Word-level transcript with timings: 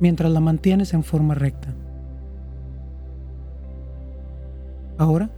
mientras 0.00 0.30
la 0.32 0.40
mantienes 0.40 0.94
en 0.94 1.04
forma 1.04 1.34
recta. 1.34 1.74
Ahora, 4.98 5.30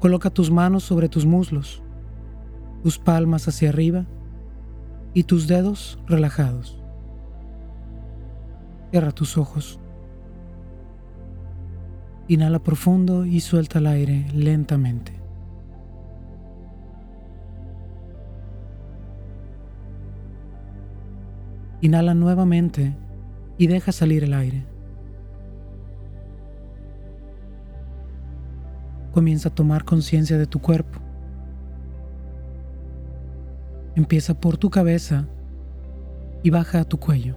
coloca 0.00 0.30
tus 0.30 0.50
manos 0.50 0.82
sobre 0.82 1.08
tus 1.08 1.26
muslos, 1.26 1.82
tus 2.82 2.98
palmas 2.98 3.46
hacia 3.48 3.68
arriba 3.68 4.06
y 5.14 5.24
tus 5.24 5.46
dedos 5.46 5.98
relajados. 6.06 6.78
Cierra 8.90 9.12
tus 9.12 9.38
ojos. 9.38 9.78
Inhala 12.28 12.58
profundo 12.58 13.24
y 13.24 13.40
suelta 13.40 13.78
el 13.78 13.86
aire 13.86 14.26
lentamente. 14.32 15.12
Inhala 21.82 22.14
nuevamente 22.14 22.94
y 23.58 23.66
deja 23.66 23.92
salir 23.92 24.24
el 24.24 24.34
aire. 24.34 24.64
comienza 29.12 29.50
a 29.50 29.54
tomar 29.54 29.84
conciencia 29.84 30.38
de 30.38 30.46
tu 30.46 30.58
cuerpo. 30.58 30.98
Empieza 33.94 34.34
por 34.34 34.56
tu 34.56 34.70
cabeza 34.70 35.28
y 36.42 36.50
baja 36.50 36.80
a 36.80 36.84
tu 36.84 36.98
cuello. 36.98 37.36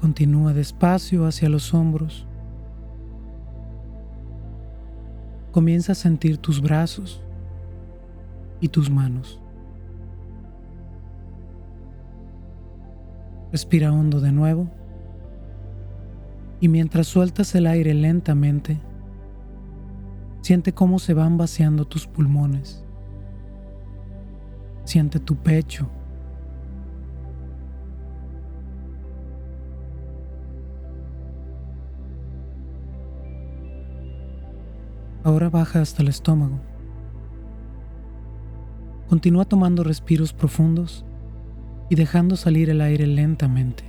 Continúa 0.00 0.52
despacio 0.52 1.26
hacia 1.26 1.48
los 1.48 1.74
hombros. 1.74 2.26
Comienza 5.50 5.92
a 5.92 5.96
sentir 5.96 6.38
tus 6.38 6.62
brazos 6.62 7.20
y 8.60 8.68
tus 8.68 8.90
manos. 8.90 9.41
Respira 13.52 13.92
hondo 13.92 14.20
de 14.20 14.32
nuevo 14.32 14.66
y 16.58 16.68
mientras 16.68 17.06
sueltas 17.06 17.54
el 17.54 17.66
aire 17.66 17.92
lentamente, 17.92 18.80
siente 20.40 20.72
cómo 20.72 20.98
se 20.98 21.12
van 21.12 21.36
vaciando 21.36 21.84
tus 21.84 22.06
pulmones. 22.06 22.82
Siente 24.84 25.20
tu 25.20 25.36
pecho. 25.36 25.86
Ahora 35.24 35.50
baja 35.50 35.82
hasta 35.82 36.00
el 36.00 36.08
estómago. 36.08 36.58
Continúa 39.10 39.44
tomando 39.44 39.84
respiros 39.84 40.32
profundos 40.32 41.04
y 41.92 41.94
dejando 41.94 42.36
salir 42.36 42.70
el 42.70 42.80
aire 42.80 43.06
lentamente. 43.06 43.84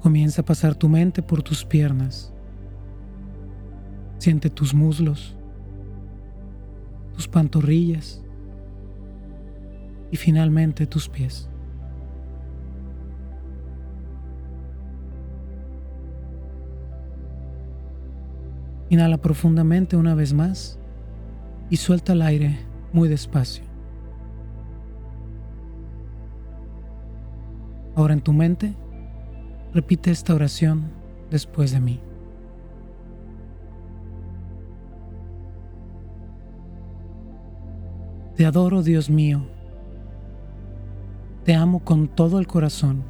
Comienza 0.00 0.40
a 0.40 0.44
pasar 0.46 0.74
tu 0.74 0.88
mente 0.88 1.22
por 1.22 1.42
tus 1.42 1.62
piernas. 1.62 2.32
Siente 4.16 4.48
tus 4.48 4.72
muslos, 4.72 5.36
tus 7.12 7.28
pantorrillas 7.28 8.22
y 10.10 10.16
finalmente 10.16 10.86
tus 10.86 11.06
pies. 11.06 11.49
Inhala 18.90 19.16
profundamente 19.16 19.96
una 19.96 20.14
vez 20.14 20.34
más 20.34 20.78
y 21.70 21.76
suelta 21.76 22.12
el 22.12 22.20
aire 22.20 22.58
muy 22.92 23.08
despacio. 23.08 23.64
Ahora 27.96 28.12
en 28.12 28.20
tu 28.20 28.32
mente 28.32 28.74
Repite 29.72 30.10
esta 30.10 30.34
oración 30.34 30.90
después 31.30 31.70
de 31.70 31.78
mí. 31.78 32.00
Te 38.34 38.44
adoro, 38.46 38.82
Dios 38.82 39.08
mío. 39.08 39.46
Te 41.44 41.54
amo 41.54 41.84
con 41.84 42.08
todo 42.08 42.40
el 42.40 42.48
corazón. 42.48 43.04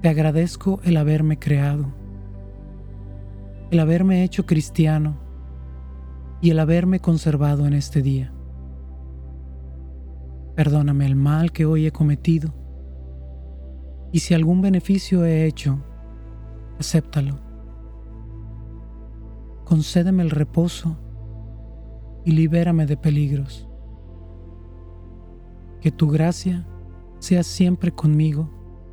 Te 0.00 0.08
agradezco 0.08 0.80
el 0.82 0.96
haberme 0.96 1.38
creado, 1.38 1.92
el 3.72 3.80
haberme 3.80 4.22
hecho 4.22 4.44
cristiano 4.44 5.16
y 6.42 6.50
el 6.50 6.58
haberme 6.58 7.00
conservado 7.00 7.66
en 7.66 7.72
este 7.72 8.02
día. 8.02 8.30
Perdóname 10.54 11.06
el 11.06 11.16
mal 11.16 11.52
que 11.52 11.64
hoy 11.64 11.86
he 11.86 11.90
cometido 11.90 12.52
y 14.12 14.18
si 14.18 14.34
algún 14.34 14.60
beneficio 14.60 15.24
he 15.24 15.46
hecho, 15.46 15.78
acéptalo. 16.78 17.38
Concédeme 19.64 20.22
el 20.22 20.28
reposo 20.28 20.98
y 22.26 22.32
libérame 22.32 22.84
de 22.84 22.98
peligros. 22.98 23.66
Que 25.80 25.90
tu 25.90 26.08
gracia 26.08 26.68
sea 27.20 27.42
siempre 27.42 27.90
conmigo 27.90 28.50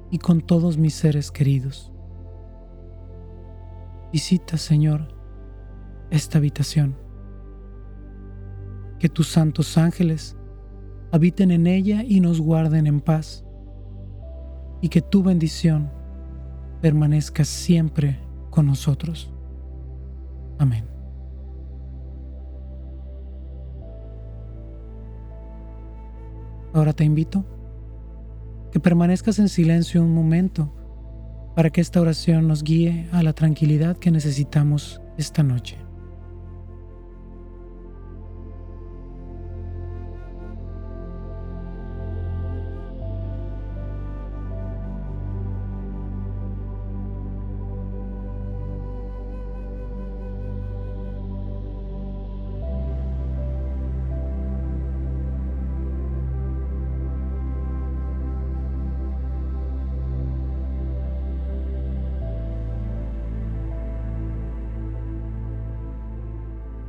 y 0.09 0.19
con 0.19 0.39
todos 0.39 0.78
mis 0.78 0.94
seres 0.94 1.31
queridos. 1.31 1.92
Visita, 4.11 4.57
Señor, 4.57 5.07
esta 6.09 6.39
habitación. 6.39 6.95
Que 8.97 9.07
tus 9.07 9.27
santos 9.27 9.77
ángeles 9.77 10.35
habiten 11.11 11.51
en 11.51 11.67
ella 11.67 12.03
y 12.03 12.19
nos 12.19 12.41
guarden 12.41 12.88
en 12.88 13.01
paz 13.01 13.45
y 14.81 14.89
que 14.89 15.01
tu 15.01 15.23
bendición 15.23 15.91
permanezca 16.81 17.44
siempre 17.44 18.19
con 18.50 18.65
nosotros. 18.65 19.31
Amén. 20.57 20.85
Ahora 26.73 26.94
te 26.94 27.03
invito 27.03 27.45
que 28.71 28.79
permanezcas 28.79 29.39
en 29.39 29.50
silencio 29.50 30.03
un 30.03 30.13
momento 30.13 30.71
para 31.56 31.69
que 31.69 31.81
esta 31.81 32.01
oración 32.01 32.48
nos 32.48 32.63
guíe 32.63 33.07
a 33.12 33.24
la 33.24 33.34
tranquilidad 33.34 33.98
que 33.98 34.12
necesitamos 34.12 35.01
esta 35.18 35.44
noche. 35.44 35.88